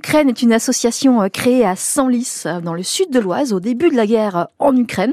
[0.00, 3.60] d'Ukraine est une association euh, créée à Senlis, euh, dans le sud de l'Oise, au
[3.60, 5.12] début de la guerre euh, en Ukraine.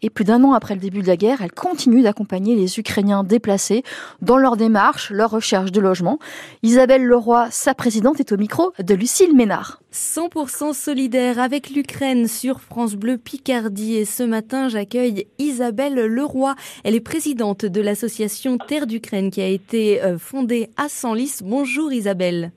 [0.00, 3.24] Et plus d'un an après le début de la guerre, elle continue d'accompagner les Ukrainiens
[3.24, 3.82] déplacés
[4.22, 6.20] dans leur démarche, leur recherche de logement.
[6.62, 9.82] Isabelle Leroy, sa présidente, est au micro de Lucille Ménard.
[9.92, 13.96] 100% solidaire avec l'Ukraine sur France Bleu Picardie.
[13.96, 16.54] Et ce matin, j'accueille Isabelle Leroy.
[16.84, 21.40] Elle est présidente de l'association Terre d'Ukraine qui a été fondée à Senlis.
[21.42, 22.52] Bonjour Isabelle.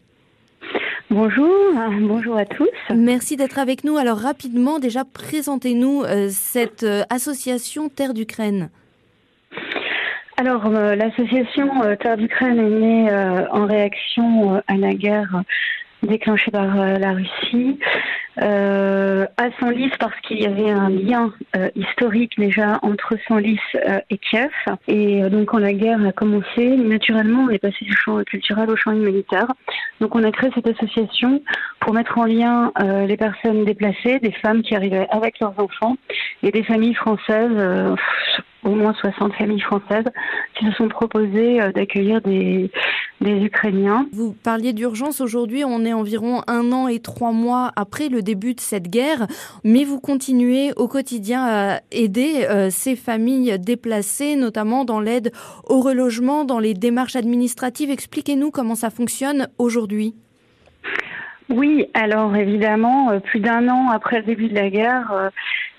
[1.11, 1.51] Bonjour,
[2.03, 2.69] bonjour à tous.
[2.95, 3.97] Merci d'être avec nous.
[3.97, 8.69] Alors rapidement, déjà présentez-nous euh, cette euh, association Terre d'Ukraine.
[10.37, 11.67] Alors euh, l'association
[11.99, 15.43] Terre d'Ukraine est née en réaction à la guerre
[16.01, 17.77] déclenchée par la Russie
[19.41, 24.17] à Senlis parce qu'il y avait un lien euh, historique déjà entre Senlis euh, et
[24.17, 24.51] Kiev.
[24.87, 28.69] Et euh, donc quand la guerre a commencé, naturellement, on est passé du champ culturel
[28.69, 29.47] au champ humanitaire.
[29.99, 31.41] Donc on a créé cette association
[31.79, 32.71] pour mettre en lien
[33.07, 35.97] les personnes déplacées, des femmes qui arrivaient avec leurs enfants
[36.43, 37.95] et des familles françaises
[38.63, 40.05] au moins 60 familles françaises
[40.55, 42.71] qui se sont proposées d'accueillir des,
[43.21, 44.07] des Ukrainiens.
[44.11, 48.53] Vous parliez d'urgence aujourd'hui, on est environ un an et trois mois après le début
[48.53, 49.27] de cette guerre,
[49.63, 55.31] mais vous continuez au quotidien à aider euh, ces familles déplacées, notamment dans l'aide
[55.67, 57.91] au relogement, dans les démarches administratives.
[57.91, 60.15] Expliquez-nous comment ça fonctionne aujourd'hui.
[61.51, 65.29] Oui, alors évidemment, euh, plus d'un an après le début de la guerre, euh,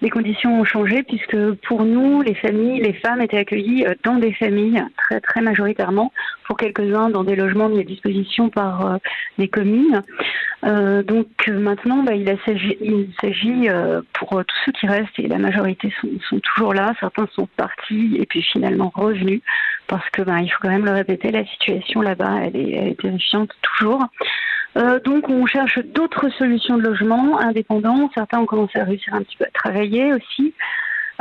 [0.03, 4.17] les conditions ont changé puisque pour nous, les familles, les femmes étaient accueillies euh, dans
[4.17, 6.13] des familles, très, très majoritairement,
[6.45, 8.97] pour quelques-uns dans des logements mis à disposition par euh,
[9.39, 10.03] les communes.
[10.65, 13.69] Euh, donc maintenant, bah, il s'agit
[14.13, 18.17] pour tous ceux qui restent, et la majorité sont, sont, toujours là, certains sont partis
[18.19, 19.41] et puis finalement revenus,
[19.87, 22.89] parce que bah, il faut quand même le répéter, la situation là-bas, elle est, elle
[22.89, 24.05] est terrifiante toujours.
[24.77, 28.11] Euh, donc on cherche d'autres solutions de logement indépendants.
[28.15, 30.55] Certains ont commencé à réussir un petit peu à travailler aussi.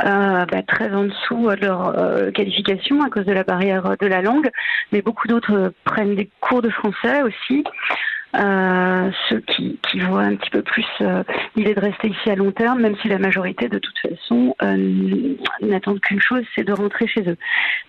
[0.00, 4.06] Euh, bah, très en dessous de leur euh, qualification à cause de la barrière de
[4.06, 4.50] la langue,
[4.90, 7.62] mais beaucoup d'autres prennent des cours de français aussi.
[8.34, 11.22] Euh, ceux qui, qui, voient un petit peu plus euh,
[11.54, 15.34] l'idée de rester ici à long terme, même si la majorité, de toute façon, euh,
[15.60, 17.36] n'attendent qu'une chose, c'est de rentrer chez eux.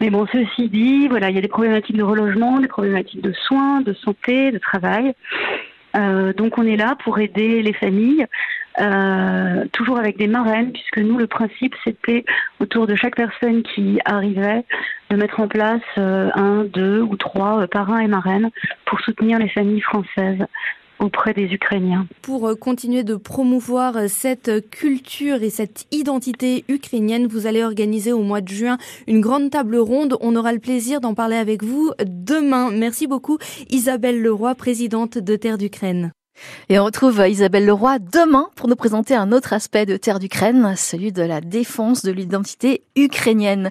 [0.01, 3.31] Mais bon, ceci dit, voilà, il y a des problématiques de relogement, des problématiques de
[3.31, 5.13] soins, de santé, de travail.
[5.95, 8.25] Euh, donc on est là pour aider les familles,
[8.79, 12.25] euh, toujours avec des marraines, puisque nous le principe c'était
[12.59, 14.65] autour de chaque personne qui arrivait
[15.13, 18.49] de mettre en place euh, un, deux ou trois parrains et marraines
[18.85, 20.39] pour soutenir les familles françaises
[20.97, 22.07] auprès des Ukrainiens.
[22.23, 28.11] Pour euh, continuer de promouvoir euh, cette culture et cette identité ukrainienne, vous allez organiser
[28.11, 30.17] au mois de juin une grande table ronde.
[30.19, 32.71] On aura le plaisir d'en parler avec vous demain.
[32.71, 33.37] Merci beaucoup
[33.69, 36.11] Isabelle Leroy, présidente de Terre d'Ukraine.
[36.69, 40.73] Et on retrouve Isabelle Leroy demain pour nous présenter un autre aspect de Terre d'Ukraine,
[40.75, 43.69] celui de la défense de l'identité ukrainienne.